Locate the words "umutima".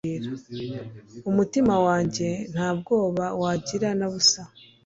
1.29-1.75